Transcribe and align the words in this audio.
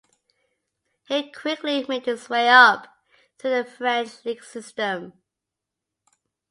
He 1.05 1.29
quickly 1.31 1.85
made 1.87 2.07
his 2.07 2.27
way 2.27 2.49
up, 2.49 2.87
through 3.37 3.51
the 3.51 3.63
French 3.63 4.25
league 4.25 4.43
system. 4.43 5.13